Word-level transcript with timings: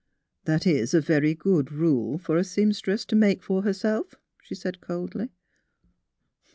^' 0.43 0.45
That 0.45 0.65
is 0.65 0.95
a 0.95 0.99
very 0.99 1.35
good 1.35 1.71
rule 1.71 2.17
for 2.17 2.35
a 2.35 2.43
seamstress 2.43 3.05
to 3.05 3.15
make 3.15 3.43
for 3.43 3.61
herself, 3.61 4.15
''she 4.41 4.55
said, 4.55 4.81
coldly. 4.81 5.29